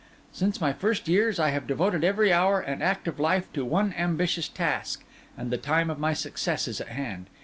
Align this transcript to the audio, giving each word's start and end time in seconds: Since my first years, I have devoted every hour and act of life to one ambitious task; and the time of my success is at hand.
Since 0.31 0.59
my 0.59 0.73
first 0.73 1.07
years, 1.07 1.39
I 1.39 1.51
have 1.51 1.67
devoted 1.67 2.03
every 2.03 2.33
hour 2.33 2.59
and 2.59 2.81
act 2.81 3.07
of 3.07 3.19
life 3.19 3.53
to 3.53 3.63
one 3.63 3.93
ambitious 3.95 4.49
task; 4.49 5.03
and 5.37 5.51
the 5.51 5.59
time 5.59 5.91
of 5.91 5.99
my 5.99 6.13
success 6.13 6.67
is 6.67 6.81
at 6.81 6.87
hand. 6.87 7.27